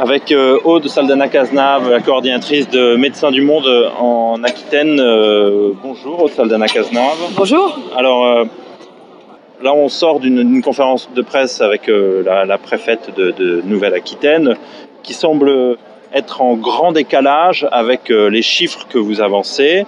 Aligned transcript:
avec 0.00 0.32
euh, 0.32 0.58
Aude 0.64 0.88
Saldana-Cazenave, 0.88 1.90
la 1.90 2.00
coordinatrice 2.00 2.70
de 2.70 2.96
Médecins 2.96 3.30
du 3.30 3.42
Monde 3.42 3.68
en 3.98 4.42
Aquitaine. 4.42 4.98
Euh, 4.98 5.72
bonjour 5.82 6.22
Aude 6.22 6.30
Saldana-Cazenave. 6.30 7.34
Bonjour. 7.36 7.78
Alors 7.94 8.24
euh, 8.24 8.44
là, 9.62 9.74
on 9.74 9.90
sort 9.90 10.18
d'une 10.18 10.62
conférence 10.62 11.10
de 11.14 11.20
presse 11.20 11.60
avec 11.60 11.82
la, 11.88 12.46
la, 12.46 12.56
préfète 12.56 13.14
de, 13.14 13.30
de 13.32 13.60
Nouvelle-Aquitaine 13.66 14.56
qui 15.02 15.12
semble 15.12 15.76
être 16.14 16.40
en 16.40 16.54
grand 16.54 16.92
décalage 16.92 17.68
avec 17.70 18.08
les 18.08 18.42
chiffres 18.42 18.86
que 18.88 18.96
vous 18.96 19.20
avancez. 19.20 19.84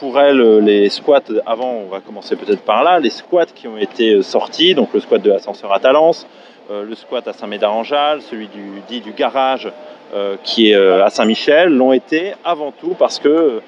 pour 0.00 0.18
elle, 0.18 0.58
les 0.64 0.88
squats, 0.88 1.20
avant, 1.46 1.72
on 1.86 1.88
va 1.88 2.00
commencer 2.00 2.34
peut-être 2.34 2.62
par 2.62 2.82
là, 2.82 2.98
les 2.98 3.10
squats 3.10 3.46
qui 3.54 3.68
ont 3.68 3.78
été 3.78 4.22
sortis, 4.22 4.74
donc 4.74 4.88
le 4.92 4.98
squat 4.98 5.22
de 5.22 5.30
l'ascenseur 5.30 5.72
à 5.72 5.78
Talence, 5.78 6.26
euh, 6.26 6.39
le 6.70 6.94
squat 6.94 7.26
à 7.26 7.32
Saint-Médard-en-Jalles, 7.32 8.20
celui 8.22 8.46
du, 8.46 8.82
dit 8.88 9.00
du 9.00 9.12
garage 9.12 9.68
euh, 10.14 10.36
qui 10.44 10.70
est 10.70 10.74
euh, 10.74 11.04
à 11.04 11.10
Saint-Michel, 11.10 11.68
l'ont 11.68 11.92
été 11.92 12.34
avant 12.44 12.72
tout 12.72 12.94
parce 12.98 13.18
que 13.18 13.60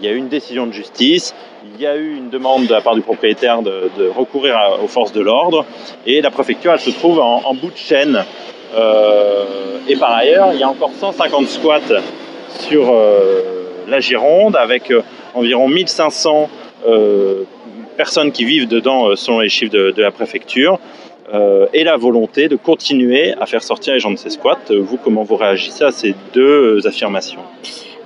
il 0.00 0.04
y 0.04 0.08
a 0.08 0.12
eu 0.12 0.16
une 0.16 0.28
décision 0.28 0.66
de 0.66 0.72
justice, 0.72 1.34
il 1.74 1.82
y 1.82 1.86
a 1.86 1.96
eu 1.96 2.16
une 2.16 2.30
demande 2.30 2.66
de 2.66 2.72
la 2.72 2.80
part 2.80 2.94
du 2.94 3.02
propriétaire 3.02 3.60
de, 3.60 4.08
recourir 4.16 4.56
aux 4.82 4.86
forces 4.86 5.12
de 5.12 5.20
l'ordre, 5.20 5.66
et 6.06 6.22
la 6.22 6.30
préfecture, 6.30 6.78
se 6.80 6.88
trouve 6.88 7.20
en, 7.20 7.52
bout 7.52 7.70
de 7.70 7.76
chaîne. 7.76 8.24
et 9.86 9.96
par 9.96 10.12
ailleurs, 10.12 10.54
il 10.54 10.60
y 10.60 10.62
a 10.62 10.68
encore 10.70 10.92
150 10.98 11.46
squats 11.46 12.00
sur 12.60 12.90
la 13.86 14.00
Gironde, 14.00 14.56
avec 14.56 14.90
environ 15.34 15.68
1500 15.68 16.48
personnes 17.98 18.32
qui 18.32 18.46
vivent 18.46 18.68
dedans 18.68 19.14
selon 19.14 19.40
les 19.40 19.50
chiffres 19.50 19.74
de 19.74 20.00
la 20.02 20.10
préfecture. 20.10 20.78
Euh, 21.34 21.66
et 21.74 21.84
la 21.84 21.96
volonté 21.96 22.48
de 22.48 22.56
continuer 22.56 23.34
à 23.38 23.46
faire 23.46 23.62
sortir 23.62 23.92
les 23.92 24.00
gens 24.00 24.10
de 24.10 24.16
ces 24.16 24.30
squats. 24.30 24.58
Vous, 24.70 24.96
comment 24.96 25.24
vous 25.24 25.36
réagissez 25.36 25.84
à 25.84 25.90
ces 25.90 26.14
deux 26.32 26.86
affirmations? 26.86 27.42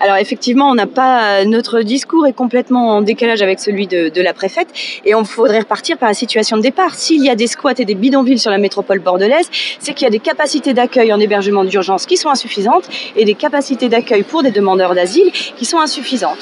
Alors 0.01 0.17
effectivement, 0.17 0.69
on 0.69 0.75
n'a 0.75 0.87
pas 0.87 1.45
notre 1.45 1.83
discours 1.83 2.27
est 2.27 2.33
complètement 2.33 2.97
en 2.97 3.03
décalage 3.03 3.43
avec 3.43 3.61
celui 3.61 3.87
de, 3.87 4.09
de 4.09 4.23
la 4.23 4.33
préfète 4.33 4.69
et 5.05 5.15
on 5.15 5.25
faudrait 5.25 5.61
repartir 5.61 5.99
par 5.99 6.09
la 6.09 6.15
situation 6.15 6.57
de 6.57 6.63
départ. 6.63 6.95
S'il 6.95 7.25
y 7.25 7.31
a 7.31 7.35
des 7.35 7.47
squats 7.47 7.75
et 7.79 7.85
des 7.85 7.95
bidonvilles 7.95 8.39
sur 8.39 8.51
la 8.51 8.59
métropole 8.59 8.99
bordelaise, 8.99 9.49
c'est 9.79 9.95
qu'il 9.95 10.05
y 10.05 10.09
a 10.09 10.11
des 10.11 10.19
capacités 10.19 10.75
d'accueil 10.75 11.13
en 11.13 11.21
hébergement 11.21 11.65
d'urgence 11.65 12.07
qui 12.07 12.17
sont 12.17 12.31
insuffisantes 12.31 12.89
et 13.17 13.25
des 13.25 13.35
capacités 13.35 13.89
d'accueil 13.89 14.23
pour 14.23 14.43
des 14.43 14.51
demandeurs 14.51 14.95
d'asile 14.95 15.31
qui 15.57 15.65
sont 15.65 15.79
insuffisantes. 15.79 16.39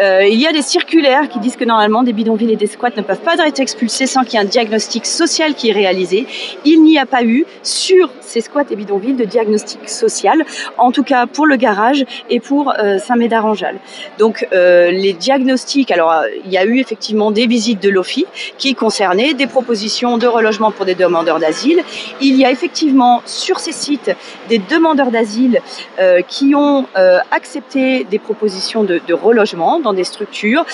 Euh, 0.00 0.26
il 0.26 0.40
y 0.40 0.46
a 0.46 0.52
des 0.52 0.62
circulaires 0.62 1.28
qui 1.28 1.38
disent 1.38 1.56
que 1.56 1.64
normalement 1.64 2.02
des 2.02 2.12
bidonvilles 2.12 2.52
et 2.52 2.56
des 2.56 2.66
squats 2.66 2.90
ne 2.96 3.02
peuvent 3.02 3.20
pas 3.20 3.36
être 3.46 3.60
expulsés 3.60 4.06
sans 4.06 4.24
qu'il 4.24 4.34
y 4.34 4.36
ait 4.36 4.44
un 4.44 4.48
diagnostic 4.48 5.06
social 5.06 5.54
qui 5.54 5.70
est 5.70 5.72
réalisé. 5.72 6.26
Il 6.64 6.82
n'y 6.82 6.98
a 6.98 7.06
pas 7.06 7.22
eu 7.24 7.44
sur 7.62 8.10
ces 8.26 8.40
squats 8.40 8.64
et 8.70 8.76
bidonvilles 8.76 9.14
de 9.14 9.24
diagnostic 9.24 9.88
social, 9.88 10.44
en 10.78 10.90
tout 10.92 11.02
cas 11.02 11.26
pour 11.26 11.46
le 11.46 11.56
garage 11.56 12.04
et 12.30 12.40
pour 12.40 12.72
euh, 12.78 12.98
Saint-Médard-en-Jalles. 12.98 13.78
Donc 14.18 14.46
euh, 14.52 14.90
les 14.90 15.12
diagnostics, 15.12 15.90
alors 15.90 16.12
euh, 16.12 16.22
il 16.44 16.50
y 16.50 16.58
a 16.58 16.64
eu 16.64 16.78
effectivement 16.78 17.30
des 17.30 17.46
visites 17.46 17.82
de 17.82 17.88
l'OFI 17.88 18.26
qui 18.58 18.74
concernaient 18.74 19.34
des 19.34 19.46
propositions 19.46 20.18
de 20.18 20.26
relogement 20.26 20.70
pour 20.70 20.84
des 20.84 20.94
demandeurs 20.94 21.38
d'asile. 21.38 21.82
Il 22.20 22.36
y 22.36 22.44
a 22.44 22.50
effectivement 22.50 23.22
sur 23.24 23.60
ces 23.60 23.72
sites 23.72 24.10
des 24.48 24.58
demandeurs 24.58 25.10
d'asile 25.10 25.60
euh, 25.98 26.22
qui 26.22 26.54
ont 26.54 26.86
accepté 27.30 28.04
des 28.04 28.18
propositions 28.18 28.84
de, 28.84 29.00
relogement 29.12 29.80
dans 29.80 29.92
des 29.92 30.04
structures 30.04 30.64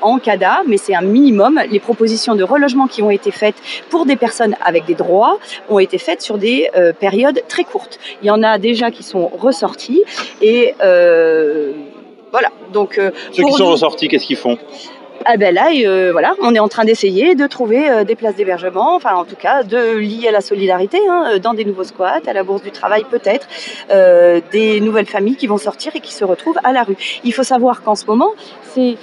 en 0.00 0.18
CADA, 0.18 0.62
mais 0.66 0.76
c'est 0.76 0.94
un 0.94 1.02
minimum. 1.02 1.60
Les 1.70 1.80
propositions 1.80 2.34
de 2.34 2.44
relogement 2.44 2.86
qui 2.86 3.02
ont 3.02 3.10
été 3.10 3.30
faites 3.30 3.56
pour 3.90 4.06
des 4.06 4.16
personnes 4.16 4.56
avec 4.64 4.84
des 4.86 4.94
droits 4.94 5.38
ont 5.68 5.78
été 5.78 5.98
faites 5.98 6.22
sur 6.22 6.38
des 6.38 6.69
périodes 6.98 7.42
très 7.48 7.64
courtes. 7.64 7.98
Il 8.22 8.26
y 8.26 8.30
en 8.30 8.42
a 8.42 8.58
déjà 8.58 8.90
qui 8.90 9.02
sont 9.02 9.28
ressortis 9.28 10.02
et 10.40 10.74
euh, 10.82 11.72
voilà. 12.32 12.48
Donc, 12.72 12.98
euh, 12.98 13.10
Ceux 13.32 13.44
qui 13.44 13.52
sont 13.52 13.70
ressortis, 13.70 14.08
qu'est-ce 14.08 14.26
qu'ils 14.26 14.36
font? 14.36 14.58
Ah 15.26 15.36
ben 15.36 15.54
là, 15.54 15.68
euh, 15.74 16.12
voilà, 16.12 16.34
on 16.40 16.54
est 16.54 16.60
en 16.60 16.68
train 16.68 16.86
d'essayer 16.86 17.34
de 17.34 17.46
trouver 17.46 18.04
des 18.06 18.14
places 18.14 18.36
d'hébergement, 18.36 18.94
enfin 18.94 19.14
en 19.16 19.26
tout 19.26 19.36
cas 19.36 19.64
de 19.64 19.98
lier 19.98 20.28
à 20.28 20.30
la 20.30 20.40
solidarité, 20.40 20.98
hein, 21.10 21.38
dans 21.42 21.52
des 21.52 21.66
nouveaux 21.66 21.84
squats, 21.84 22.22
à 22.26 22.32
la 22.32 22.42
bourse 22.42 22.62
du 22.62 22.70
travail 22.70 23.04
peut-être, 23.04 23.46
des 24.50 24.80
nouvelles 24.80 25.04
familles 25.04 25.36
qui 25.36 25.46
vont 25.46 25.58
sortir 25.58 25.94
et 25.94 26.00
qui 26.00 26.14
se 26.14 26.24
retrouvent 26.24 26.58
à 26.64 26.72
la 26.72 26.84
rue. 26.84 26.96
Il 27.22 27.34
faut 27.34 27.42
savoir 27.42 27.82
qu'en 27.82 27.96
ce 27.96 28.06
moment, 28.06 28.30
c'est 28.72 28.96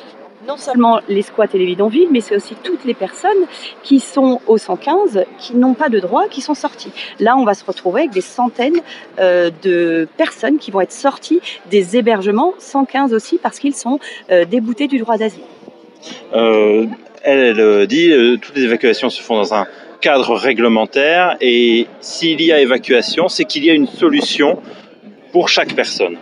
non 0.46 0.58
seulement 0.58 1.00
les 1.08 1.22
squats 1.22 1.48
et 1.54 1.58
les 1.58 1.66
bidonvilles, 1.66 2.08
mais 2.12 2.22
c'est 2.22 2.36
aussi 2.36 2.56
toutes 2.64 2.86
les 2.86 2.94
personnes 2.94 3.46
qui 3.84 4.00
sont 4.00 4.40
au 4.48 4.58
115, 4.58 5.26
qui 5.40 5.56
n'ont 5.56 5.74
pas 5.74 5.90
de 5.90 6.00
droit, 6.00 6.28
qui 6.30 6.42
sont 6.42 6.54
sorties. 6.54 6.92
Là, 7.20 7.36
on 7.38 7.44
va 7.44 7.54
se 7.54 7.66
retrouver 7.66 8.02
avec 8.02 8.12
des 8.12 8.22
centaines 8.22 8.80
euh, 9.20 9.50
de 9.64 10.08
personnes 10.18 10.58
qui 10.58 10.70
vont 10.70 10.82
être 10.82 10.92
sorties 10.92 11.40
des 11.72 11.98
hébergements 11.98 12.54
115 12.60 13.14
aussi 13.14 13.40
parce 13.42 13.60
qu'ils 13.60 13.76
sont 13.76 14.00
euh, 14.30 14.46
déboutés 14.46 14.88
du 14.88 15.00
droit 15.00 15.18
d'asile. 15.18 15.44
Euh, 16.34 16.86
elle, 17.24 17.60
elle, 17.60 17.88
dit 17.88 18.12
toutes 18.42 18.56
les 18.56 18.64
évacuations 18.64 19.10
se 19.10 19.22
font 19.22 19.38
dans 19.38 19.54
un 19.54 19.66
cadre 20.02 20.36
réglementaire 20.36 21.36
et 21.42 21.88
s'il 22.00 22.42
y 22.42 22.52
a 22.52 22.60
évacuation, 22.60 23.28
c'est 23.28 23.46
qu'il 23.46 23.66
y 23.66 23.72
a 23.72 23.74
une 23.74 23.88
solution 23.88 24.62
chaque 25.46 25.74
personne. 25.76 26.18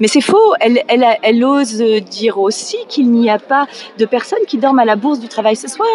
Mais 0.00 0.08
c'est 0.08 0.20
faux. 0.20 0.54
Elle, 0.60 1.44
ose 1.44 1.82
dire 2.08 2.38
aussi 2.38 2.78
qu'il 2.88 3.10
n'y 3.10 3.28
a 3.28 3.38
pas 3.38 3.66
de 3.98 4.06
personnes 4.06 4.44
qui 4.46 4.58
dorment 4.58 4.78
à 4.78 4.84
la 4.84 4.96
Bourse 4.96 5.20
du 5.20 5.28
Travail 5.28 5.56
ce 5.56 5.68
soir, 5.68 5.88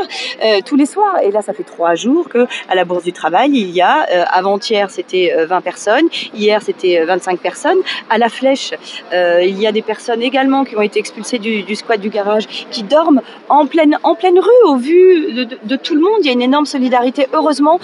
euh, 0.44 0.60
tous 0.66 0.76
les 0.76 0.86
soirs. 0.86 1.18
Et 1.24 1.32
là, 1.32 1.42
ça 1.42 1.54
fait 1.54 1.64
trois 1.64 1.96
jours 1.96 2.30
que 2.30 2.46
à 2.70 2.76
la 2.76 2.86
Bourse 2.86 3.04
du 3.04 3.14
Travail, 3.14 3.52
il 3.54 3.72
y 3.72 3.82
a, 3.82 4.06
euh, 4.12 4.24
avant-hier, 4.32 4.90
c'était 4.90 5.34
20 5.48 5.58
euh, 5.58 5.62
personnes, 5.62 6.08
hier, 6.36 6.62
c'était 6.62 7.04
25 7.06 7.40
personnes. 7.40 7.80
À 8.10 8.18
la 8.18 8.30
Flèche, 8.30 8.74
il 9.12 9.60
y 9.60 9.66
a 9.66 9.72
des 9.72 9.82
personnes 9.82 10.22
également 10.22 10.64
qui 10.66 10.76
ont 10.76 10.82
été 10.82 11.00
expulsées 11.00 11.40
du, 11.40 11.76
squat 11.76 12.00
du 12.00 12.10
garage, 12.10 12.46
qui 12.70 12.84
dorment 12.84 13.22
en 13.48 13.66
pleine, 13.66 13.98
rue, 14.04 14.70
au 14.70 14.76
vu 14.76 15.46
de, 15.64 15.76
tout 15.76 15.96
le 15.96 16.02
monde. 16.02 16.20
Il 16.22 16.28
y 16.28 16.30
a 16.30 16.34
une 16.34 16.42
énorme 16.42 16.66
solidarité, 16.66 17.28
heureusement, 17.34 17.80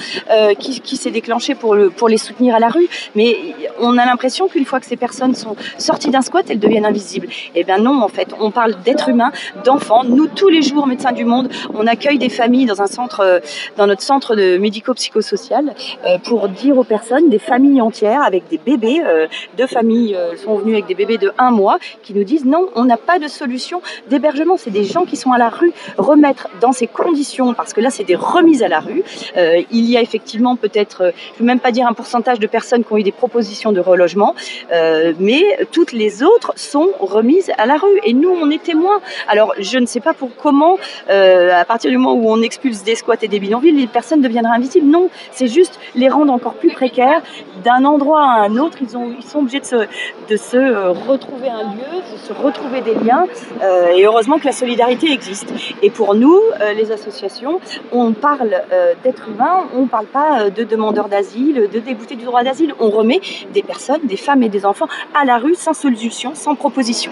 qui, 0.59 0.97
s'est 0.97 1.12
déclenchée 1.12 1.56
pour, 1.56 1.75
pour 1.95 2.09
les 2.09 2.18
soutenir 2.18 2.56
à 2.56 2.59
la 2.59 2.69
rue. 2.69 2.88
Mais 3.16 3.38
on 3.79 3.97
a 3.97 4.06
l'impression 4.06 4.47
qu'une 4.47 4.66
fois 4.66 4.75
que 4.80 4.86
ces 4.86 4.97
personnes 4.97 5.36
sont 5.36 5.56
sorties 5.78 6.09
d'un 6.09 6.22
squat, 6.22 6.46
elles 6.50 6.59
deviennent 6.59 6.86
invisibles. 6.86 7.28
Eh 7.56 7.63
bien 7.63 7.78
non, 7.78 8.02
en 8.02 8.08
fait, 8.08 8.30
on 8.40 8.52
parle 8.52 8.75
d'êtres 8.84 9.09
humains, 9.09 9.31
d'enfants. 9.63 10.03
Nous, 10.03 10.28
tous 10.28 10.50
les 10.50 10.62
jours, 10.62 10.88
Médecins 10.88 11.12
du 11.12 11.25
Monde, 11.25 11.50
on 11.74 11.88
accueille 11.88 12.18
des 12.18 12.30
familles 12.30 12.66
dans 12.66 12.81
un 12.81 12.88
centre, 12.88 13.22
euh, 13.22 13.40
dans 13.78 13.88
notre 13.88 14.02
centre 14.02 14.36
de 14.36 14.58
médico-psychosocial, 14.58 15.74
euh, 16.06 16.18
pour 16.19 16.50
dire 16.50 16.78
aux 16.78 16.84
personnes, 16.84 17.30
des 17.30 17.40
familles 17.40 17.81
entières 17.81 18.22
avec 18.22 18.47
des 18.50 18.58
bébés, 18.58 19.02
euh, 19.06 19.28
deux 19.58 19.68
familles 19.68 20.18
sont 20.44 20.56
venues 20.56 20.74
avec 20.74 20.88
des 20.88 20.96
bébés 20.96 21.18
de 21.18 21.31
un 21.38 21.52
mois, 21.52 21.78
qui 22.03 22.13
nous 22.13 22.24
disent 22.24 22.46
non, 22.46 22.68
on 22.75 22.86
n'a 22.86 22.97
pas 22.97 23.19
de 23.19 23.28
solution 23.28 23.81
d'hébergement. 24.09 24.57
C'est 24.57 24.72
des 24.72 24.84
gens 24.84 25.06
qui 25.06 25.16
sont 25.16 25.31
à 25.31 25.38
la 25.38 25.50
rue, 25.50 25.72
remettre 25.97 26.47
dans 26.62 26.72
ces 26.72 26.88
conditions, 26.88 27.53
parce 27.53 27.74
que 27.74 27.81
là, 27.81 27.90
c'est 27.90 28.03
des 28.03 28.16
remises 28.16 28.63
à 28.63 28.68
la 28.68 28.80
rue. 28.80 29.03
il 29.72 29.90
y 29.90 29.97
a 29.97 30.02
effectivement 30.02 30.56
peut-être, 30.56 31.13
je 31.34 31.34
ne 31.36 31.40
veux 31.40 31.46
même 31.46 31.59
pas 31.59 31.72
dire 31.72 31.88
un 31.88 31.94
pourcentage 31.94 32.40
de 32.40 32.47
personnes 32.47 32.84
qui 32.84 32.94
ont 32.94 32.97
eu 32.97 33.03
des 33.03 33.12
propositions 33.12 33.72
de 33.72 33.80
relogement, 33.80 34.36
euh, 34.72 35.14
mais 35.20 35.44
toutes 35.72 35.92
les 35.92 36.24
autres 36.24 36.54
sont 36.56 36.90
remises 37.00 37.52
à 37.58 37.66
la 37.66 37.76
rue. 37.76 38.00
Et 38.04 38.14
nous, 38.14 38.30
on 38.30 38.50
est 38.50 38.62
témoins. 38.62 39.02
Alors, 39.28 39.54
je 39.60 39.78
ne 39.78 39.86
sais 39.86 40.00
pas 40.00 40.14
pour 40.14 40.30
comment, 40.36 40.78
euh, 41.10 41.52
à 41.54 41.66
partir 41.66 41.90
du 41.92 41.98
moment 41.98 42.16
où 42.16 42.30
on 42.30 42.42
expulse 42.42 42.84
des 42.84 42.96
squats 42.96 43.16
et 43.22 43.28
des 43.28 43.40
bidonvilles, 43.40 43.72
les 43.72 43.88
personnes 43.88 44.22
deviendraient 44.22 44.56
invisibles. 44.56 44.88
Non, 44.88 45.10
c'est 45.32 45.48
juste 45.48 45.80
les 45.96 46.10
rendre 46.10 46.34
encore 46.34 46.54
plus 46.54 46.72
précaires. 46.72 47.22
D'un 47.64 47.86
endroit 47.86 48.22
à 48.22 48.42
un 48.46 48.58
autre, 48.58 48.78
ils, 48.82 48.96
ont, 48.98 49.14
ils 49.18 49.24
sont 49.24 49.40
obligés 49.40 49.60
de 49.60 49.66
se, 49.66 49.88
de 50.30 50.38
se 50.38 50.58
euh, 50.58 50.92
retrouver 50.92 51.50
un 51.50 51.64
lieu, 51.64 52.02
de 52.14 52.18
se 52.18 52.34
retrouver 52.34 52.82
des 52.82 52.94
liens. 52.94 53.26
et 53.96 54.06
heureusement 54.06 54.38
que 54.38 54.46
la 54.46 54.52
solidarité 54.52 55.12
existe. 55.12 55.54
Et 55.82 55.90
pour 55.90 56.16
nous, 56.16 56.40
les 56.76 56.92
associations, 56.92 57.60
on 57.92 58.14
parle 58.14 58.62
d'êtres 59.04 59.30
humains, 59.30 59.68
on 59.76 59.84
ne 59.84 59.88
parle 59.88 60.06
pas 60.06 60.50
de 60.50 60.64
demandeurs 60.64 61.08
d'asile, 61.08 61.70
de 61.72 61.80
déboutés 61.80 62.16
du 62.16 62.25
droit 62.25 62.44
d'asile. 62.44 62.74
On 62.80 62.90
remet 62.90 63.22
des 63.54 63.63
personnes, 63.63 64.01
des 64.04 64.18
femmes 64.18 64.44
et 64.44 64.44
des 64.50 64.65
enfants 64.65 64.88
à 65.13 65.25
la 65.25 65.38
rue 65.38 65.56
sans 65.56 65.74
solution, 65.74 66.36
sans 66.36 66.56
proposition. 66.56 67.12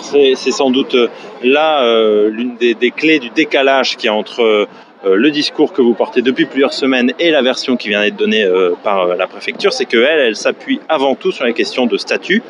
c'est 0.00 0.34
sans 0.34 0.70
doute 0.70 0.94
euh, 0.94 1.08
là 1.42 1.84
euh, 1.84 2.28
l'une 2.30 2.56
des, 2.56 2.90
clés 2.90 3.18
du 3.18 3.30
décalage 3.30 3.96
qui 3.96 4.06
est 4.06 4.10
entre 4.10 4.42
euh, 4.42 4.66
le 5.04 5.30
discours 5.30 5.72
que 5.72 5.82
vous 5.82 5.94
portez 5.94 6.22
depuis 6.22 6.46
plusieurs 6.46 6.72
semaines 6.72 7.12
et 7.18 7.30
la 7.30 7.42
version 7.42 7.76
qui 7.76 7.88
vient 7.88 8.02
d'être 8.02 8.16
donnée 8.16 8.46
par 8.84 9.16
la 9.16 9.26
préfecture, 9.26 9.72
c'est 9.72 9.84
qu'elle, 9.84 10.04
elle, 10.04 10.36
s'appuie 10.36 10.78
avant 10.88 11.16
tout 11.16 11.32
sur 11.32 11.44
les 11.44 11.54
questions 11.54 11.86
de 11.86 11.96
statut 11.96 12.40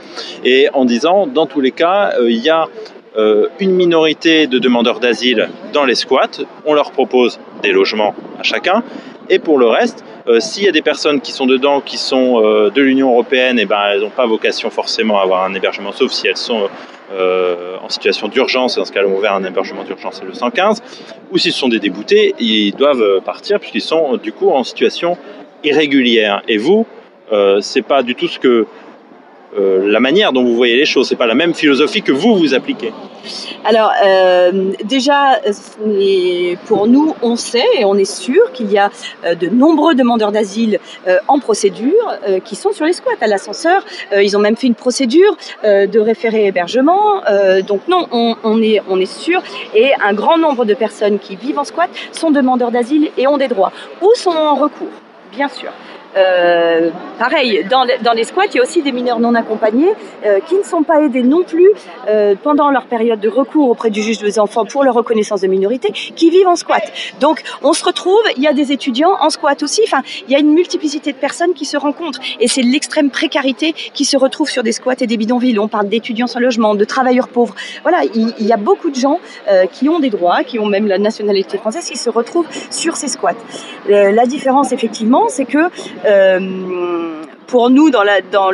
et 0.45 0.69
en 0.75 0.85
disant, 0.85 1.27
dans 1.27 1.47
tous 1.47 1.63
les 1.63 1.71
cas, 1.71 2.13
il 2.21 2.37
y 2.37 2.51
a 2.51 2.67
une 3.59 3.75
minorité 3.75 4.47
de 4.49 4.59
demandeurs 4.59 5.01
d'asile 5.01 5.49
dans 5.73 5.87
les 5.87 5.95
squats, 5.95 6.43
on 6.67 6.75
leur 6.75 6.93
propose 6.93 7.41
des 7.63 7.73
logements 7.73 8.15
à 8.39 8.43
chacun, 8.43 8.83
et 9.29 9.39
pour 9.39 9.59
le 9.59 9.67
reste, 9.67 10.05
euh, 10.29 10.41
s'il 10.41 10.65
y 10.65 10.69
a 10.69 10.73
des 10.73 10.83
personnes 10.83 11.21
qui 11.21 11.33
sont 11.33 11.47
dedans, 11.47 11.81
qui 11.81 11.97
sont 11.97 12.41
euh, 12.43 12.71
de 12.71 12.81
l'Union 12.81 13.11
européenne, 13.11 13.59
et 13.59 13.63
eh 13.63 13.67
ben, 13.67 13.81
elles 13.93 14.01
n'ont 14.01 14.11
pas 14.11 14.27
vocation 14.27 14.71
forcément 14.71 15.19
à 15.19 15.23
avoir 15.23 15.45
un 15.45 15.55
hébergement, 15.55 15.93
sauf 15.93 16.13
si 16.13 16.29
elles 16.29 16.37
sont 16.37 16.69
euh, 17.13 17.77
en 17.83 17.89
situation 17.89 18.29
d'urgence, 18.29 18.77
et 18.77 18.81
dans 18.81 18.85
ce 18.85 18.93
cas-là, 18.93 19.09
on 19.09 19.17
ouvert 19.17 19.35
un 19.35 19.45
hébergement 19.45 19.85
d'urgence, 19.85 20.17
c'est 20.21 20.27
le 20.27 20.35
115, 20.35 20.83
ou 21.31 21.39
s'ils 21.39 21.53
sont 21.53 21.69
des 21.69 21.81
déboutés, 21.81 22.35
ils 22.39 22.73
doivent 22.73 23.21
partir 23.25 23.59
puisqu'ils 23.59 23.81
sont 23.81 24.17
du 24.17 24.33
coup 24.33 24.51
en 24.51 24.65
situation 24.65 25.17
irrégulière. 25.65 26.43
Et 26.49 26.57
vous, 26.57 26.87
c'est 27.61 27.83
pas 27.83 28.03
du 28.03 28.15
tout 28.15 28.29
ce 28.29 28.39
que 28.39 28.67
euh, 29.59 29.91
la 29.91 30.01
manière 30.01 30.33
dont 30.33 30.45
vous 30.45 30.55
voyez 30.55 30.77
les 30.77 30.85
choses. 30.85 31.09
C'est 31.09 31.17
pas 31.17 31.27
la 31.27 31.35
même 31.35 31.55
philosophie 31.55 32.03
que 32.03 32.13
vous 32.13 32.37
vous 32.37 32.55
appliquez. 32.55 32.93
Alors 33.65 33.93
euh, 34.05 34.73
déjà, 34.85 35.41
pour 36.67 36.87
nous, 36.87 37.15
on 37.23 37.37
sait 37.37 37.65
et 37.79 37.85
on 37.85 37.95
est 37.97 38.11
sûr 38.11 38.53
qu'il 38.53 38.71
y 38.73 38.79
a 38.79 38.91
euh, 39.25 39.35
de 39.35 39.49
nombreux 39.49 39.95
demandeurs 39.95 40.33
d'asile 40.33 40.81
euh, 41.07 41.19
en 41.29 41.39
procédure 41.39 41.93
euh, 42.27 42.41
qui 42.41 42.57
sont 42.57 42.73
sur 42.73 42.87
les 42.87 42.93
squats 42.93 43.13
à 43.21 43.27
l'ascenseur. 43.27 43.85
Euh, 44.13 44.23
ils 44.23 44.37
ont 44.37 44.41
même 44.41 44.57
fait 44.57 44.67
une 44.67 44.75
procédure 44.75 45.37
euh, 45.65 45.87
de 45.87 46.01
référé 46.01 46.47
hébergement. 46.47 47.23
donc 47.67 47.87
non, 47.89 48.07
on, 48.11 48.37
on, 48.43 48.63
est 48.63 48.81
on 48.89 48.99
est 48.99 49.13
sûr 49.13 49.43
et 49.75 49.93
un 50.03 50.15
grand 50.15 50.39
nombre 50.39 50.65
de 50.65 50.75
personnes 50.75 51.19
qui 51.19 51.37
vivent 51.37 51.59
en 51.59 51.65
squat 51.65 51.91
sont 52.13 52.31
demandeurs 52.31 52.71
d'asile 52.71 53.11
et 53.17 53.27
ont 53.27 53.39
des 53.39 53.49
droits 53.49 53.73
ou 54.01 54.11
sont 54.17 54.31
en 54.31 54.55
recours, 54.55 54.89
bien 55.33 55.49
sûr. 55.49 55.71
Euh, 56.17 56.91
pareil, 57.19 57.65
dans, 57.71 57.87
dans, 58.03 58.13
les 58.13 58.25
squats, 58.25 58.47
il 58.47 58.57
y 58.57 58.59
a 58.59 58.63
aussi 58.63 58.83
des 58.83 58.93
mineurs 58.93 59.21
non 59.21 59.35
accompagnés 59.35 59.93
euh, 60.27 60.41
qui 60.41 60.57
ne 60.57 60.63
sont 60.63 60.83
pas 60.83 61.01
aidés 61.01 61.23
non 61.23 61.43
plus 61.43 61.71
euh, 62.09 62.35
pendant 62.43 62.71
leur 62.71 62.87
période 62.87 63.21
de 63.21 63.29
recours 63.29 63.71
auprès 63.71 63.91
du 63.91 64.03
juge 64.03 64.19
des 64.19 64.39
enfants 64.39 64.65
pour 64.65 64.85
leur 64.85 64.95
reconnaissance 64.95 65.41
de 65.41 65.47
minorité, 65.47 65.91
qui 65.93 66.31
vivent 66.31 66.49
en 66.49 66.57
squat. 66.57 66.83
Donc, 67.21 67.43
on 67.63 67.73
se 67.73 67.85
retrouve, 67.85 68.23
il 68.37 68.43
y 68.43 68.47
a 68.47 68.53
des 68.53 68.73
étudiants 68.73 69.17
en 69.21 69.31
squat 69.31 69.63
aussi, 69.63 69.81
enfin, 69.85 70.03
il 70.27 70.33
y 70.33 70.37
a 70.37 70.39
une 70.39 70.53
multiplicité 70.53 71.13
de 71.13 71.19
personnes 71.19 71.55
qui 71.55 71.65
se 71.65 71.77
rencontrent. 71.77 72.21
Et 72.41 72.49
c'est 72.49 72.63
l'extrême 72.63 73.11
précarité 73.11 73.73
qui 73.73 74.05
se 74.05 74.17
retrouve 74.17 74.51
sur 74.51 74.63
des 74.63 74.73
squats 74.73 74.97
et 75.01 75.07
des 75.07 75.17
bidonvilles. 75.17 75.59
On 75.59 75.69
parle 75.69 75.89
d'étudiants 75.89 76.27
sans 76.27 76.41
logement, 76.41 76.75
de 76.75 76.85
travailleurs 76.85 77.29
pauvres. 77.29 77.55
Voilà, 77.83 78.03
il, 78.15 78.35
il 78.39 78.47
y 78.47 78.53
a 78.53 78.57
beaucoup 78.57 78.91
de 78.91 78.97
gens 78.97 79.21
euh, 79.49 79.67
qui 79.67 79.89
ont 79.89 80.01
des 80.01 80.11
droits, 80.11 80.45
qui 80.45 80.59
ont 80.59 80.67
même 80.67 80.87
la 80.87 80.99
nationalité 80.99 81.59
française, 81.59 81.89
qui 81.89 81.99
se 81.99 82.11
retrouvent 82.11 82.47
sur 82.71 82.97
ces 82.97 83.09
squats. 83.09 83.35
Euh, 83.89 84.13
la 84.13 84.27
différence, 84.27 84.73
effectivement, 84.73 85.29
c'est 85.29 85.45
que 85.45 85.71
pour 87.47 87.71
nous, 87.71 87.91
dans 87.91 88.05
dans 88.31 88.51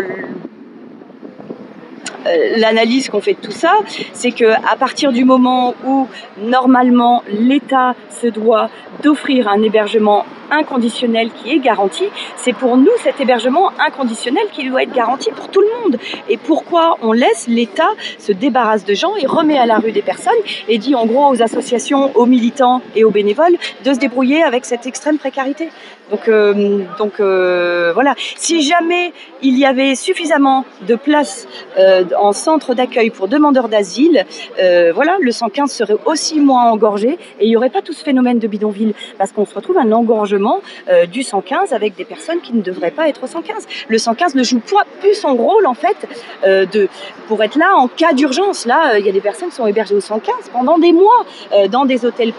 l'analyse 2.57 3.09
qu'on 3.09 3.21
fait 3.21 3.35
de 3.35 3.41
tout 3.41 3.53
ça, 3.53 3.73
c'est 4.13 4.33
que 4.33 4.45
à 4.45 4.77
partir 4.77 5.13
du 5.13 5.25
moment 5.25 5.75
où 5.87 6.09
normalement 6.41 7.23
l'État 7.29 7.95
se 8.11 8.27
doit 8.27 8.71
d'offrir 9.03 9.49
un 9.49 9.63
hébergement 9.63 10.25
inconditionnel 10.51 11.31
qui 11.33 11.51
est 11.53 11.59
garanti, 11.59 12.05
c'est 12.37 12.53
pour 12.53 12.77
nous 12.77 12.93
cet 13.03 13.21
hébergement 13.21 13.71
inconditionnel 13.79 14.45
qui 14.53 14.69
doit 14.69 14.83
être 14.83 14.93
garanti 14.93 15.31
pour 15.31 15.49
tout 15.49 15.61
le 15.61 15.69
monde. 15.83 15.99
Et 16.29 16.37
pourquoi 16.37 16.97
on 17.03 17.13
laisse 17.13 17.47
l'État 17.49 17.91
se 18.19 18.33
débarrasse 18.33 18.85
de 18.85 18.95
gens 18.95 19.17
et 19.17 19.27
remet 19.27 19.59
à 19.59 19.67
la 19.67 19.79
rue 19.79 19.93
des 19.93 20.03
personnes 20.03 20.33
et 20.69 20.79
dit 20.79 20.95
en 20.95 21.07
gros 21.07 21.29
aux 21.29 21.43
associations, 21.43 22.17
aux 22.17 22.27
militants 22.27 22.83
et 22.95 23.05
aux 23.05 23.11
bénévoles 23.11 23.57
de 23.85 23.93
se 23.93 23.99
débrouiller 23.99 24.43
avec 24.43 24.65
cette 24.65 24.87
extrême 24.87 25.19
précarité. 25.19 25.69
Donc, 26.11 26.29
euh, 26.29 26.85
euh, 27.21 27.93
voilà. 27.93 28.15
Si 28.37 28.63
jamais 28.63 29.13
il 29.43 29.59
y 29.59 29.67
avait 29.67 29.95
suffisamment 29.95 30.65
de 30.87 30.95
places 30.95 31.47
euh, 31.79 32.05
en 32.19 32.33
centre 32.33 32.75
d'accueil 32.75 33.11
pour 33.11 33.29
demandeurs 33.29 33.69
d'asile, 33.69 34.25
voilà, 34.95 35.17
le 35.21 35.33
115 35.33 35.71
serait 35.71 35.97
aussi 36.07 36.41
moins 36.41 36.71
engorgé 36.71 37.19
et 37.41 37.47
il 37.47 37.49
n'y 37.49 37.57
aurait 37.57 37.71
pas 37.71 37.83
tout 37.83 37.93
ce 37.93 38.03
phénomène 38.03 38.39
de 38.39 38.47
bidonville 38.47 38.95
parce 39.19 39.33
qu'on 39.33 39.45
se 39.45 39.55
retrouve 39.55 39.79
un 39.79 39.93
engorgement 39.93 40.38
euh, 40.89 41.07
du 41.07 41.23
115 41.23 41.73
avec 41.73 41.97
des 41.97 42.05
personnes 42.05 42.41
qui 42.41 42.53
ne 42.53 42.63
devraient 42.63 42.91
pas 42.91 43.09
être 43.09 43.25
au 43.25 43.27
115. 43.27 43.67
Le 43.89 43.99
115 43.99 44.35
ne 44.35 44.43
joue 44.43 44.61
plus 45.01 45.15
son 45.15 45.35
rôle 45.35 45.67
en 45.67 45.75
fait 45.75 45.97
euh, 46.47 46.67
de 46.67 46.89
pour 47.27 47.43
être 47.43 47.57
là 47.57 47.75
en 47.77 47.89
cas 47.89 48.13
d'urgence. 48.13 48.67
Là, 48.67 48.95
euh, 48.95 48.99
il 48.99 49.07
y 49.07 49.09
a 49.09 49.13
des 49.13 49.21
personnes 49.21 49.49
qui 49.49 49.57
sont 49.57 49.67
hébergées 49.67 49.95
au 49.95 50.01
115 50.01 50.35
pendant 50.53 50.79
des 50.79 50.93
mois 50.93 51.25
dans 51.71 51.85
des 51.85 52.05
hôtels 52.05 52.33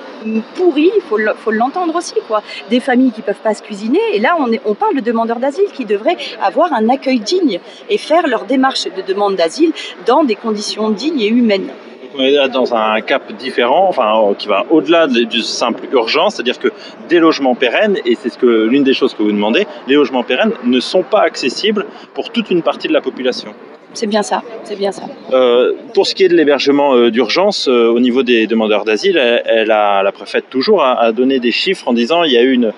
pourris. 0.56 0.92
Il 0.96 1.34
faut 1.36 1.52
l'entendre 1.52 1.96
aussi 1.96 2.16
quoi. 2.28 2.42
Des 2.70 2.80
familles 2.80 3.12
qui 3.12 3.22
peuvent 3.22 3.36
pas 3.36 3.54
se 3.54 3.62
cuisiner 3.62 4.00
et 4.14 4.20
là 4.20 4.36
on, 4.40 4.50
on 4.66 4.74
parle 4.74 4.96
de 4.96 5.02
demandeurs 5.02 5.40
d'asile 5.40 5.72
qui 5.74 5.86
devraient 5.86 6.18
avoir 6.42 6.74
un 6.74 6.90
accueil 6.90 7.20
digne 7.20 7.60
et 7.90 7.98
faire 7.98 8.28
leur 8.28 8.46
démarche 8.46 8.86
de 8.86 9.02
demande 9.02 9.36
d'asile 9.36 9.72
dans 10.06 10.24
des 10.24 10.36
conditions 10.36 10.90
dignes 10.90 11.22
et 11.22 11.28
humaines 11.28 11.70
on 12.18 12.22
est 12.22 12.50
dans 12.50 12.74
un 12.74 13.02
cap 13.02 13.32
différent, 13.34 13.88
enfin 13.88 14.34
qui 14.38 14.48
va 14.48 14.66
au-delà 14.70 15.08
du 15.08 15.42
simple 15.42 15.88
urgence, 15.92 16.36
c'est-à-dire 16.36 16.60
que 16.60 16.70
des 17.08 17.20
logements 17.20 17.56
pérennes, 17.56 17.98
et 18.06 18.16
c'est 18.16 18.42
l'une 18.42 18.84
des 18.84 18.94
choses 18.94 19.14
que 19.14 19.24
vous 19.24 19.32
demandez, 19.32 19.68
les 19.88 19.96
logements 19.96 20.24
pérennes 20.24 20.54
ne 20.64 20.80
sont 20.80 21.04
pas 21.04 21.22
accessibles 21.22 21.86
pour 22.14 22.32
toute 22.32 22.50
une 22.52 22.62
partie 22.62 22.88
de 22.88 22.94
la 22.94 23.02
population. 23.02 23.54
C'est 23.94 24.08
bien 24.08 24.22
ça, 24.22 24.44
c'est 24.64 24.78
bien 24.78 24.92
ça. 24.92 25.04
Euh, 25.34 25.74
pour 25.96 26.06
ce 26.06 26.14
qui 26.14 26.24
est 26.24 26.30
de 26.30 26.36
l'hébergement 26.36 26.96
euh, 26.96 27.10
d'urgence, 27.10 27.68
euh, 27.68 27.88
au 27.88 28.00
niveau 28.00 28.22
des 28.22 28.46
demandeurs 28.46 28.86
d'asile, 28.86 29.18
elle, 29.18 29.68
la 29.68 30.12
préfète 30.14 30.46
toujours 30.50 30.84
a, 30.84 31.12
donné 31.12 31.40
des 31.40 31.52
chiffres 31.52 31.88
en 31.88 31.94
disant 31.94 32.24
il 32.24 32.32
y 32.32 32.38
a 32.38 32.44
eu 32.44 32.54
une, 32.54 32.72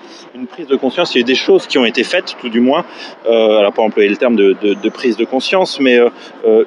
prise 0.50 0.66
de 0.66 0.76
conscience, 0.76 1.14
il 1.14 1.18
y 1.18 1.20
a 1.20 1.22
eu 1.22 1.24
des 1.24 1.34
choses 1.34 1.66
qui 1.66 1.76
ont 1.76 1.84
été 1.84 2.02
faites, 2.02 2.36
tout 2.40 2.48
du 2.48 2.60
moins, 2.60 2.84
alors 3.28 3.72
pas 3.72 3.82
employer 3.82 4.08
le 4.08 4.16
terme 4.16 4.34
de, 4.34 4.88
prise 4.88 5.16
de 5.16 5.24
conscience, 5.24 5.78
mais 5.78 5.98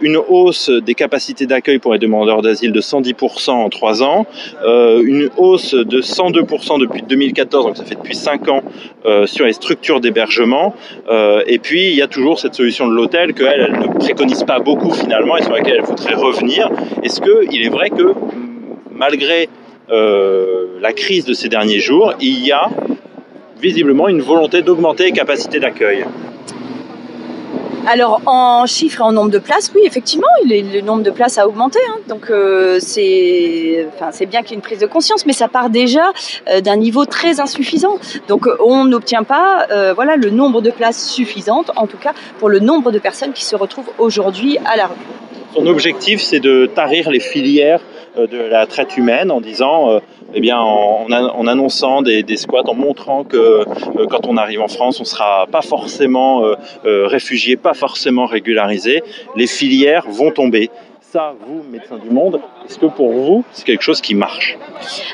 une 0.02 0.18
hausse 0.18 0.70
des 0.70 0.94
capacités 0.94 1.46
d'accueil 1.46 1.80
pour 1.80 1.92
les 1.92 2.00
demandeurs 2.00 2.42
d'asile 2.42 2.72
de 2.72 2.80
110% 2.80 3.52
en 3.52 3.70
3 3.70 4.04
ans, 4.04 4.28
une 4.66 5.30
hausse 5.36 5.74
de 5.74 6.02
102% 6.02 6.80
depuis 6.80 7.02
2014, 7.02 7.66
donc 7.66 7.78
ça 7.78 7.84
fait 7.84 7.96
depuis 7.96 8.16
5 8.16 8.48
ans, 8.48 8.64
sur 9.26 9.46
les 9.46 9.54
structures 9.54 10.00
d'hébergement, 10.00 10.74
et 11.12 11.60
puis 11.60 11.90
il 11.90 11.96
y 11.96 12.02
a 12.02 12.08
toujours 12.08 12.40
cette 12.40 12.56
solution 12.56 12.88
de 12.88 12.94
l'hôtel 12.94 13.34
qu'elle 13.34 13.68
elle 13.68 13.80
ne 13.80 14.00
préconise 14.00 14.35
pas 14.44 14.60
beaucoup 14.60 14.92
finalement 14.92 15.38
et 15.38 15.44
sur 15.44 15.54
laquelle 15.54 15.78
elle 15.80 15.86
voudrait 15.86 16.16
revenir. 16.16 16.70
Est-ce 17.04 17.22
qu'il 17.22 17.66
est 17.66 17.70
vrai 17.70 17.90
que 17.90 18.14
malgré 18.92 19.50
euh, 19.92 20.80
la 20.82 20.94
crise 20.94 21.26
de 21.26 21.34
ces 21.34 21.50
derniers 21.50 21.80
jours, 21.80 22.14
il 22.20 22.46
y 22.46 22.52
a 22.52 22.70
visiblement 23.62 24.08
une 24.08 24.22
volonté 24.22 24.62
d'augmenter 24.62 25.06
les 25.06 25.12
capacités 25.12 25.60
d'accueil? 25.60 26.06
Alors 27.88 28.22
en 28.26 28.66
chiffres 28.66 29.02
et 29.02 29.04
en 29.04 29.12
nombre 29.12 29.32
de 29.32 29.40
places, 29.40 29.72
oui, 29.76 29.82
effectivement, 29.86 30.28
le 30.44 30.82
nombre 30.82 31.04
de 31.04 31.12
places 31.12 31.38
a 31.38 31.48
augmenté. 31.48 31.80
Hein, 31.90 32.00
donc 32.08 32.30
euh, 32.30 32.80
c'est, 32.80 33.88
enfin, 33.94 34.10
c'est 34.12 34.26
bien 34.26 34.42
qu'il 34.42 34.52
y 34.52 34.54
ait 34.54 34.56
une 34.56 34.62
prise 34.62 34.80
de 34.80 34.86
conscience, 34.86 35.26
mais 35.26 35.34
ça 35.34 35.48
part 35.48 35.70
déjà 35.70 36.12
euh, 36.50 36.62
d'un 36.62 36.76
niveau 36.76 37.06
très 37.06 37.40
insuffisant. 37.40 38.00
Donc 38.28 38.48
on 38.64 38.86
n'obtient 38.86 39.24
pas, 39.24 39.68
euh, 39.72 39.94
voilà, 39.94 40.16
le 40.16 40.30
nombre 40.30 40.62
de 40.62 40.72
places 40.72 41.10
suffisantes, 41.10 41.72
en 41.76 41.88
tout 41.88 41.98
cas 41.98 42.14
pour 42.40 42.50
le 42.50 42.60
nombre 42.60 42.92
de 42.92 43.00
personnes 43.00 43.34
qui 43.34 43.46
se 43.46 43.56
retrouvent 43.56 43.92
aujourd'hui 43.98 44.58
à 44.66 44.78
la 44.78 44.88
rue. 44.88 44.96
Son 45.56 45.68
objectif, 45.68 46.22
c'est 46.22 46.40
de 46.40 46.66
tarir 46.66 47.10
les 47.10 47.20
filières 47.22 47.80
de 48.18 48.38
la 48.38 48.66
traite 48.66 48.98
humaine 48.98 49.32
en 49.32 49.42
disant 49.42 50.00
eh 50.34 50.42
bien, 50.42 50.60
en, 50.60 51.48
annonçant 51.48 52.02
des, 52.02 52.38
squats, 52.38 52.68
en 52.68 52.74
montrant 52.74 53.24
que 53.24 53.38
euh, 53.38 54.06
quand 54.10 54.28
on 54.28 54.36
arrive 54.36 54.62
en 54.62 54.68
France, 54.68 55.00
on 55.00 55.06
sera 55.06 55.48
pas 55.50 55.62
forcément 55.62 56.44
euh, 56.44 56.56
euh, 56.86 57.08
réfugié, 57.08 57.56
pas 57.56 57.74
forcément 57.74 58.26
régularisé. 58.26 59.02
Les 59.36 59.48
filières 59.48 60.06
vont 60.10 60.32
tomber. 60.32 60.70
Ça, 61.00 61.34
vous, 61.48 61.64
médecins 61.72 61.98
du 61.98 62.10
monde, 62.10 62.42
est-ce 62.68 62.78
que 62.78 62.88
pour 62.88 63.14
vous, 63.14 63.46
c'est 63.54 63.66
quelque 63.66 63.84
chose 63.84 64.02
qui 64.02 64.16
marche? 64.16 64.58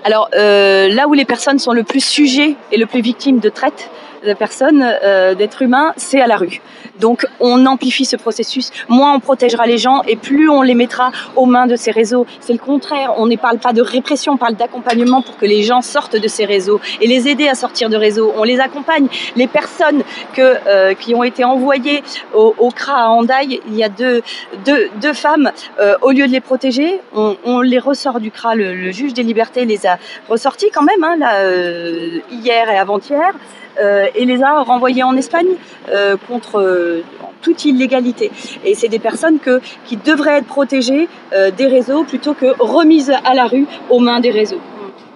Alors, 0.03 0.29
euh, 0.33 0.87
là 0.87 1.07
où 1.07 1.13
les 1.13 1.25
personnes 1.25 1.59
sont 1.59 1.73
le 1.73 1.83
plus 1.83 2.03
sujets 2.03 2.55
et 2.71 2.77
le 2.77 2.87
plus 2.87 3.01
victimes 3.01 3.37
de 3.37 3.49
traite, 3.49 3.91
de 4.25 4.33
personnes, 4.33 4.83
euh, 5.03 5.35
d'êtres 5.35 5.61
humains, 5.61 5.93
c'est 5.97 6.21
à 6.21 6.27
la 6.27 6.37
rue. 6.37 6.61
Donc 6.99 7.25
on 7.39 7.65
amplifie 7.65 8.05
ce 8.05 8.15
processus, 8.15 8.71
moins 8.87 9.15
on 9.15 9.19
protégera 9.19 9.65
les 9.65 9.77
gens 9.77 10.01
et 10.07 10.15
plus 10.15 10.49
on 10.49 10.61
les 10.61 10.75
mettra 10.75 11.11
aux 11.35 11.45
mains 11.45 11.67
de 11.67 11.75
ces 11.75 11.91
réseaux. 11.91 12.25
C'est 12.39 12.53
le 12.53 12.59
contraire, 12.59 13.13
on 13.17 13.25
ne 13.25 13.35
parle 13.35 13.57
pas 13.57 13.73
de 13.73 13.81
répression, 13.81 14.33
on 14.33 14.37
parle 14.37 14.55
d'accompagnement 14.55 15.21
pour 15.21 15.37
que 15.37 15.45
les 15.45 15.63
gens 15.63 15.81
sortent 15.81 16.15
de 16.15 16.27
ces 16.27 16.45
réseaux 16.45 16.79
et 17.01 17.07
les 17.07 17.27
aider 17.27 17.47
à 17.47 17.55
sortir 17.55 17.89
de 17.89 17.97
réseaux. 17.97 18.33
On 18.37 18.43
les 18.43 18.59
accompagne. 18.59 19.07
Les 19.35 19.47
personnes 19.47 20.03
que, 20.33 20.55
euh, 20.67 20.93
qui 20.93 21.15
ont 21.15 21.23
été 21.23 21.43
envoyées 21.43 22.03
au, 22.33 22.53
au 22.57 22.69
CRA 22.69 23.05
à 23.05 23.07
Hendaye, 23.07 23.61
il 23.67 23.75
y 23.75 23.83
a 23.83 23.89
deux, 23.89 24.21
deux, 24.65 24.89
deux 25.01 25.13
femmes, 25.13 25.51
euh, 25.79 25.95
au 26.01 26.11
lieu 26.11 26.27
de 26.27 26.31
les 26.31 26.41
protéger, 26.41 26.99
on, 27.15 27.35
on 27.45 27.61
les 27.61 27.79
ressort 27.79 28.19
du 28.19 28.31
CRA, 28.31 28.55
le, 28.55 28.73
le, 28.73 28.91
juge 28.91 29.13
des 29.13 29.23
libertés 29.23 29.65
les 29.65 29.85
a 29.85 29.97
ressortis 30.29 30.69
quand 30.73 30.83
même, 30.83 31.03
hein, 31.03 31.15
là, 31.17 31.39
euh, 31.39 32.19
hier 32.31 32.69
et 32.69 32.77
avant-hier 32.77 33.33
et 33.79 34.25
les 34.25 34.43
a 34.43 34.61
renvoyés 34.61 35.03
en 35.03 35.15
Espagne 35.15 35.55
euh, 35.89 36.15
contre 36.27 36.59
euh, 36.59 37.03
toute 37.41 37.65
illégalité. 37.65 38.31
Et 38.65 38.75
c'est 38.75 38.87
des 38.87 38.99
personnes 38.99 39.39
que, 39.39 39.59
qui 39.85 39.97
devraient 39.97 40.37
être 40.37 40.47
protégées 40.47 41.07
euh, 41.33 41.51
des 41.51 41.67
réseaux 41.67 42.03
plutôt 42.03 42.33
que 42.33 42.53
remises 42.59 43.11
à 43.25 43.33
la 43.33 43.45
rue 43.45 43.65
aux 43.89 43.99
mains 43.99 44.19
des 44.19 44.31
réseaux. 44.31 44.61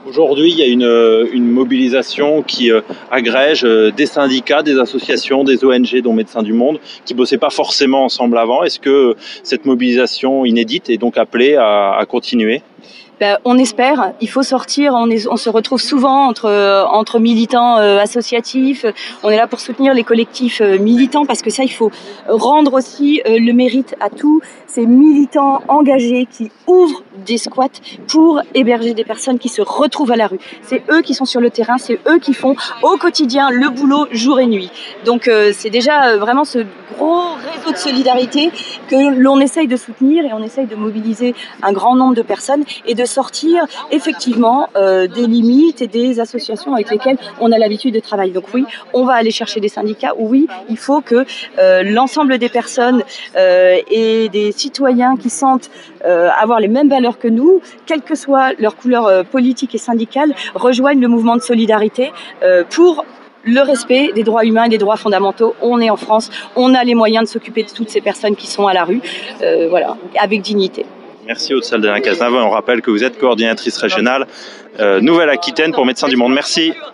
Aujourd'hui, 0.08 0.52
il 0.52 0.60
y 0.60 0.62
a 0.62 0.68
une, 0.68 1.52
mobilisation 1.52 2.44
qui 2.44 2.72
euh, 2.72 2.82
agrège 3.10 3.66
euh, 3.66 3.92
des 3.92 4.06
syndicats, 4.06 4.62
des 4.62 4.78
associations, 4.78 5.44
des 5.44 5.66
ONG, 5.66 6.00
dont 6.02 6.14
Médecins 6.14 6.44
du 6.44 6.54
Monde, 6.54 6.80
qui 7.06 7.16
bossaient 7.16 7.40
pas 7.40 7.50
forcément 7.50 8.04
ensemble 8.04 8.38
avant. 8.38 8.64
Est-ce 8.64 8.80
que 8.80 9.16
cette 9.42 9.66
mobilisation 9.66 10.46
inédite 10.46 10.92
est 10.92 10.98
donc 10.98 11.18
appelée 11.18 11.56
à 11.56 12.06
continuer? 12.08 12.62
Ben, 13.20 13.38
on 13.46 13.58
espère, 13.58 14.12
il 14.20 14.30
faut 14.30 14.44
sortir, 14.44 14.94
on, 14.94 15.10
est, 15.10 15.26
on 15.28 15.38
se 15.38 15.50
retrouve 15.50 15.80
souvent 15.80 16.28
entre, 16.28 16.86
entre 16.92 17.20
militants 17.20 17.78
euh, 17.78 17.98
associatifs, 18.00 18.86
on 19.24 19.30
est 19.30 19.38
là 19.38 19.48
pour 19.48 19.62
soutenir 19.62 19.94
les 19.94 20.04
collectifs 20.04 20.60
euh, 20.60 20.78
militants 20.78 21.26
parce 21.26 21.42
que 21.42 21.50
ça, 21.50 21.64
il 21.64 21.72
faut 21.72 21.92
rendre 22.28 22.74
aussi 22.74 23.22
euh, 23.26 23.38
le 23.40 23.54
mérite 23.54 23.96
à 24.02 24.10
tous 24.10 24.42
ces 24.76 24.86
militants 24.86 25.62
engagés 25.70 26.28
qui 26.30 26.52
ouvrent 26.68 27.04
des 27.26 27.38
squats 27.38 27.70
pour 28.08 28.42
héberger 28.54 28.94
des 28.94 29.06
personnes 29.06 29.40
qui 29.40 29.48
se 29.48 29.62
retrouvent 29.62 30.12
à 30.12 30.18
la 30.18 30.28
rue. 30.28 30.40
C'est 30.64 30.84
eux 30.92 31.02
qui 31.02 31.14
sont 31.14 31.24
sur 31.24 31.40
le 31.40 31.50
terrain, 31.50 31.78
c'est 31.78 32.00
eux 32.08 32.20
qui 32.20 32.34
font 32.34 32.56
au 32.84 32.98
quotidien 32.98 33.50
le 33.52 33.70
boulot 33.70 34.08
jour 34.12 34.40
et 34.40 34.48
nuit. 34.48 34.70
Donc 35.06 35.30
euh, 35.30 35.52
c'est 35.54 35.70
déjà 35.70 36.08
euh, 36.08 36.18
vraiment 36.18 36.44
ce 36.44 36.60
gros 36.98 37.36
réseau 37.36 37.72
de 37.72 37.78
solidarité 37.78 38.52
que 38.90 39.18
l'on 39.18 39.40
essaye 39.40 39.68
de 39.68 39.78
soutenir 39.78 40.26
et 40.26 40.34
on 40.34 40.44
essaye 40.44 40.66
de 40.66 40.76
mobiliser 40.76 41.36
un 41.64 41.72
grand 41.72 41.96
nombre 41.96 42.16
de 42.16 42.22
personnes 42.22 42.66
et 42.86 42.96
de 42.96 43.05
sortir 43.06 43.66
effectivement 43.92 44.70
euh, 44.76 45.08
des 45.08 45.28
limites 45.28 45.82
et 45.82 45.88
des 45.88 46.20
associations 46.20 46.74
avec 46.74 46.90
lesquelles 46.90 47.18
on 47.40 47.52
a 47.52 47.58
l'habitude 47.58 47.94
de 47.94 48.00
travailler. 48.00 48.32
Donc 48.32 48.46
oui, 48.54 48.66
on 48.94 49.06
va 49.06 49.14
aller 49.14 49.32
chercher 49.32 49.60
des 49.60 49.70
syndicats. 49.70 50.14
Oui, 50.18 50.48
il 50.70 50.78
faut 50.78 51.02
que 51.02 51.26
euh, 51.60 51.84
l'ensemble 51.84 52.38
des 52.38 52.50
personnes 52.50 53.04
euh, 53.36 53.78
et 53.90 54.30
des 54.30 54.52
citoyens 54.52 55.16
qui 55.18 55.30
sentent 55.30 55.70
avoir 56.40 56.60
les 56.60 56.68
mêmes 56.68 56.88
valeurs 56.88 57.18
que 57.18 57.28
nous, 57.28 57.62
quelle 57.88 58.04
que 58.04 58.14
soit 58.14 58.54
leur 58.60 58.76
couleur 58.76 59.26
politique 59.26 59.74
et 59.74 59.80
syndicale, 59.80 60.36
rejoignent 60.54 61.02
le 61.02 61.08
mouvement 61.08 61.36
de 61.36 61.42
solidarité 61.42 62.12
pour 62.70 63.06
le 63.44 63.62
respect 63.62 64.12
des 64.14 64.22
droits 64.22 64.46
humains 64.46 64.66
et 64.66 64.70
des 64.70 64.78
droits 64.78 64.98
fondamentaux. 64.98 65.56
On 65.64 65.82
est 65.82 65.90
en 65.90 65.98
France, 65.98 66.30
on 66.56 66.76
a 66.76 66.84
les 66.84 66.94
moyens 66.94 67.24
de 67.24 67.30
s'occuper 67.30 67.64
de 67.64 67.72
toutes 67.72 67.90
ces 67.90 68.02
personnes 68.02 68.36
qui 68.36 68.46
sont 68.46 68.68
à 68.68 68.74
la 68.76 68.84
rue, 68.84 69.02
voilà, 69.68 69.98
avec 70.20 70.44
dignité. 70.44 70.86
Merci 71.26 71.56
Aude-Saldana 71.56 72.02
Cazenave. 72.02 72.36
On 72.36 72.52
rappelle 72.52 72.82
que 72.82 72.92
vous 72.92 73.04
êtes 73.04 73.18
coordinatrice 73.18 73.78
régionale 73.78 74.28
euh, 74.80 75.02
Nouvelle-Aquitaine 75.02 75.72
pour 75.72 75.86
Médecins 75.86 76.08
du 76.08 76.18
Monde. 76.18 76.34
Merci. 76.34 76.74